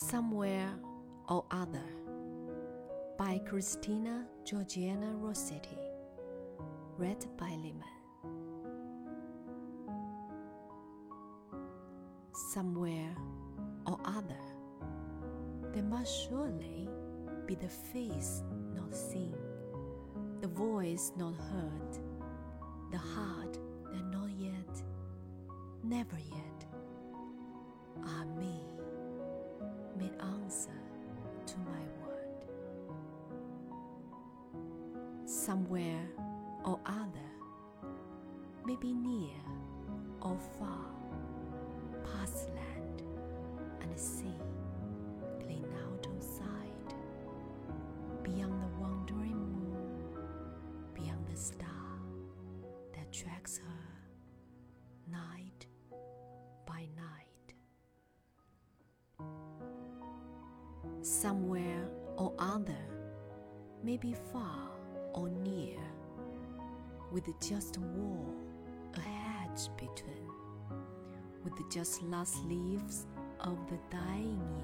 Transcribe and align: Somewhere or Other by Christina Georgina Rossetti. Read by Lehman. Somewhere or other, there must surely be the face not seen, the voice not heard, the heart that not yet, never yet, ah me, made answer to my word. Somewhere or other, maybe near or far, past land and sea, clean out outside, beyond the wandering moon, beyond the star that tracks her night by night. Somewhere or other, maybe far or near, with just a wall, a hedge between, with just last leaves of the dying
Somewhere 0.00 0.70
or 1.28 1.44
Other 1.50 1.82
by 3.18 3.40
Christina 3.44 4.24
Georgina 4.44 5.12
Rossetti. 5.16 5.76
Read 6.96 7.26
by 7.36 7.50
Lehman. 7.50 7.82
Somewhere 12.52 13.12
or 13.88 13.98
other, 14.04 14.38
there 15.74 15.82
must 15.82 16.28
surely 16.28 16.88
be 17.46 17.56
the 17.56 17.68
face 17.68 18.44
not 18.76 18.94
seen, 18.94 19.34
the 20.40 20.48
voice 20.48 21.10
not 21.16 21.34
heard, 21.34 21.98
the 22.92 22.98
heart 22.98 23.58
that 23.92 24.04
not 24.12 24.30
yet, 24.30 24.80
never 25.82 26.18
yet, 26.18 26.66
ah 28.04 28.24
me, 28.38 28.62
made 29.98 30.12
answer 30.20 30.70
to 31.46 31.54
my 31.58 31.80
word. 32.06 32.44
Somewhere 35.24 36.08
or 36.64 36.78
other, 36.86 37.30
maybe 38.64 38.92
near 38.92 39.34
or 40.22 40.38
far, 40.58 40.90
past 42.04 42.48
land 42.50 43.02
and 43.80 43.98
sea, 43.98 44.38
clean 45.40 45.66
out 45.84 46.06
outside, 46.14 46.94
beyond 48.22 48.62
the 48.62 48.80
wandering 48.80 49.38
moon, 49.52 50.00
beyond 50.94 51.26
the 51.28 51.36
star 51.36 51.68
that 52.94 53.12
tracks 53.12 53.58
her 53.58 55.10
night 55.10 55.66
by 56.66 56.86
night. 56.96 57.27
Somewhere 61.02 61.88
or 62.16 62.32
other, 62.38 62.76
maybe 63.82 64.14
far 64.32 64.70
or 65.14 65.28
near, 65.28 65.78
with 67.12 67.24
just 67.40 67.76
a 67.76 67.80
wall, 67.80 68.34
a 68.94 69.00
hedge 69.00 69.68
between, 69.76 70.28
with 71.44 71.54
just 71.70 72.02
last 72.02 72.44
leaves 72.44 73.06
of 73.40 73.56
the 73.68 73.78
dying 73.90 74.57